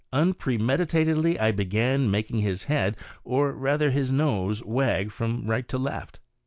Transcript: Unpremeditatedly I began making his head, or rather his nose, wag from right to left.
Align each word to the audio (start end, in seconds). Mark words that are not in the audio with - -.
Unpremeditatedly 0.11 1.37
I 1.39 1.51
began 1.51 2.09
making 2.09 2.39
his 2.39 2.63
head, 2.63 2.97
or 3.23 3.51
rather 3.51 3.91
his 3.91 4.11
nose, 4.11 4.63
wag 4.63 5.11
from 5.11 5.45
right 5.45 5.67
to 5.67 5.77
left. 5.77 6.19